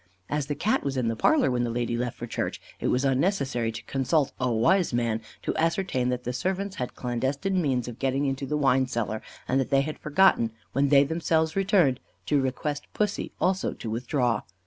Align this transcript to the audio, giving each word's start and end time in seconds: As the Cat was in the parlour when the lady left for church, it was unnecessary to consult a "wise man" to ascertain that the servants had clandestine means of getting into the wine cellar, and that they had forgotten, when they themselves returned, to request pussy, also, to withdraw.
As 0.31 0.47
the 0.47 0.55
Cat 0.55 0.83
was 0.83 0.97
in 0.97 1.09
the 1.09 1.15
parlour 1.15 1.51
when 1.51 1.63
the 1.63 1.69
lady 1.69 1.95
left 1.95 2.17
for 2.17 2.25
church, 2.25 2.59
it 2.79 2.87
was 2.87 3.05
unnecessary 3.05 3.71
to 3.71 3.83
consult 3.83 4.31
a 4.39 4.51
"wise 4.51 4.95
man" 4.95 5.21
to 5.43 5.55
ascertain 5.57 6.09
that 6.09 6.23
the 6.23 6.33
servants 6.33 6.77
had 6.77 6.95
clandestine 6.95 7.61
means 7.61 7.87
of 7.87 7.99
getting 7.99 8.25
into 8.25 8.47
the 8.47 8.57
wine 8.57 8.87
cellar, 8.87 9.21
and 9.47 9.59
that 9.59 9.69
they 9.69 9.81
had 9.81 9.99
forgotten, 9.99 10.49
when 10.71 10.89
they 10.89 11.03
themselves 11.03 11.55
returned, 11.55 11.99
to 12.25 12.41
request 12.41 12.87
pussy, 12.93 13.31
also, 13.39 13.73
to 13.73 13.91
withdraw. 13.91 14.41